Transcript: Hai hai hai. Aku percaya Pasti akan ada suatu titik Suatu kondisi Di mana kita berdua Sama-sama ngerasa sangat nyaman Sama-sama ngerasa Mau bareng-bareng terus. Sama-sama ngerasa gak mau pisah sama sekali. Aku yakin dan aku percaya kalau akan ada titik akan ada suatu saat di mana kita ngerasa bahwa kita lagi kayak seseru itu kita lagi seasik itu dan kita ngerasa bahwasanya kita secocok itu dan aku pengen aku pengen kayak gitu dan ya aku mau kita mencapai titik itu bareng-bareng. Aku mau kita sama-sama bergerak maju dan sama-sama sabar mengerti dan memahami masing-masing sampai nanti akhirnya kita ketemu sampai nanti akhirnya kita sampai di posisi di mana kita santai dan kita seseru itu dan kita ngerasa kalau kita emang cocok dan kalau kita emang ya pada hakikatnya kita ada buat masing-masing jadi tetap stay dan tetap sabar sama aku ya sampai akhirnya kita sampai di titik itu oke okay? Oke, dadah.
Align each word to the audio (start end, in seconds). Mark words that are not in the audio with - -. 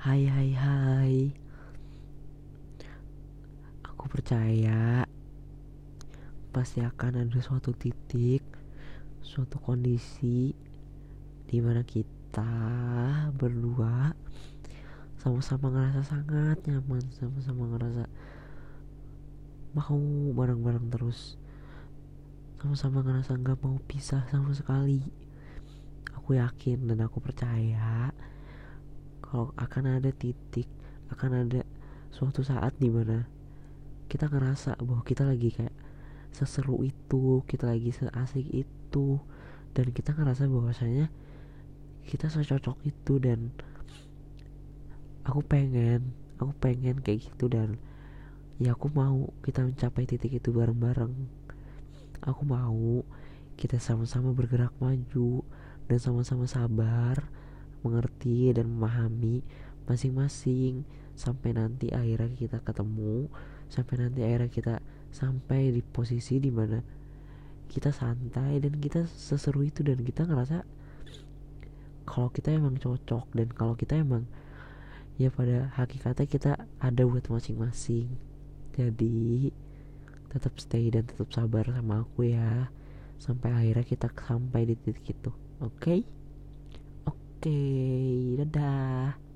Hai 0.00 0.24
hai 0.24 0.56
hai. 0.56 1.14
Aku 3.84 4.08
percaya 4.08 5.04
Pasti 6.56 6.80
akan 6.80 7.28
ada 7.28 7.38
suatu 7.44 7.76
titik 7.76 8.40
Suatu 9.20 9.60
kondisi 9.60 10.56
Di 11.44 11.60
mana 11.60 11.84
kita 11.84 12.48
berdua 13.36 14.16
Sama-sama 15.20 15.68
ngerasa 15.68 16.00
sangat 16.00 16.64
nyaman 16.64 17.04
Sama-sama 17.12 17.68
ngerasa 17.76 18.08
Mau 19.76 20.00
bareng-bareng 20.32 20.88
terus. 20.88 21.36
Sama-sama 22.56 23.04
ngerasa 23.04 23.36
gak 23.36 23.60
mau 23.60 23.76
pisah 23.84 24.24
sama 24.32 24.56
sekali. 24.56 25.04
Aku 26.16 26.40
yakin 26.40 26.88
dan 26.88 27.04
aku 27.04 27.20
percaya 27.20 28.16
kalau 29.30 29.54
akan 29.54 30.02
ada 30.02 30.10
titik 30.10 30.66
akan 31.14 31.46
ada 31.46 31.62
suatu 32.10 32.42
saat 32.42 32.74
di 32.82 32.90
mana 32.90 33.30
kita 34.10 34.26
ngerasa 34.26 34.74
bahwa 34.82 35.06
kita 35.06 35.22
lagi 35.22 35.54
kayak 35.54 35.74
seseru 36.34 36.82
itu 36.82 37.46
kita 37.46 37.70
lagi 37.70 37.94
seasik 37.94 38.46
itu 38.50 39.22
dan 39.70 39.86
kita 39.94 40.14
ngerasa 40.18 40.50
bahwasanya 40.50 41.06
kita 42.10 42.26
secocok 42.26 42.82
itu 42.82 43.22
dan 43.22 43.54
aku 45.22 45.46
pengen 45.46 46.10
aku 46.42 46.50
pengen 46.58 46.98
kayak 46.98 47.30
gitu 47.30 47.46
dan 47.46 47.78
ya 48.60 48.74
aku 48.76 48.92
mau 48.92 49.30
kita 49.40 49.64
mencapai 49.64 50.04
titik 50.04 50.36
itu 50.36 50.52
bareng-bareng. 50.52 51.12
Aku 52.20 52.44
mau 52.44 53.04
kita 53.56 53.80
sama-sama 53.80 54.36
bergerak 54.36 54.72
maju 54.76 55.44
dan 55.88 55.98
sama-sama 56.00 56.44
sabar 56.44 57.28
mengerti 57.82 58.52
dan 58.52 58.68
memahami 58.68 59.42
masing-masing 59.88 60.86
sampai 61.18 61.52
nanti 61.52 61.90
akhirnya 61.92 62.32
kita 62.32 62.58
ketemu 62.62 63.28
sampai 63.68 63.94
nanti 64.00 64.20
akhirnya 64.24 64.50
kita 64.50 64.74
sampai 65.10 65.74
di 65.74 65.82
posisi 65.82 66.38
di 66.38 66.48
mana 66.48 66.80
kita 67.70 67.94
santai 67.94 68.58
dan 68.58 68.78
kita 68.78 69.06
seseru 69.06 69.62
itu 69.62 69.86
dan 69.86 70.02
kita 70.02 70.26
ngerasa 70.26 70.66
kalau 72.08 72.30
kita 72.34 72.50
emang 72.50 72.74
cocok 72.78 73.30
dan 73.34 73.48
kalau 73.54 73.78
kita 73.78 73.98
emang 73.98 74.26
ya 75.20 75.30
pada 75.30 75.70
hakikatnya 75.78 76.26
kita 76.26 76.52
ada 76.82 77.02
buat 77.06 77.28
masing-masing 77.30 78.10
jadi 78.74 79.52
tetap 80.30 80.54
stay 80.58 80.90
dan 80.90 81.06
tetap 81.06 81.30
sabar 81.30 81.66
sama 81.70 82.02
aku 82.02 82.30
ya 82.30 82.70
sampai 83.20 83.52
akhirnya 83.52 83.84
kita 83.84 84.08
sampai 84.14 84.66
di 84.66 84.74
titik 84.80 85.14
itu 85.14 85.30
oke 85.60 85.76
okay? 85.76 86.02
Oke, 87.40 88.36
dadah. 88.36 89.29